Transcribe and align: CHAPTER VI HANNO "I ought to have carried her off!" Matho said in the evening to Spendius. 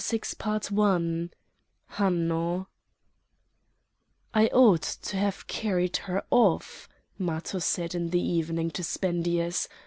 CHAPTER 0.03 0.73
VI 0.73 1.29
HANNO 1.85 2.67
"I 4.33 4.47
ought 4.47 4.81
to 4.81 5.17
have 5.17 5.45
carried 5.45 5.97
her 5.97 6.23
off!" 6.31 6.89
Matho 7.19 7.59
said 7.59 7.93
in 7.93 8.09
the 8.09 8.19
evening 8.19 8.71
to 8.71 8.83
Spendius. 8.83 9.67